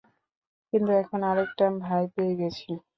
[0.73, 2.69] কিন্তু এখন আরেকটা ভাই পেয়ে গেছি।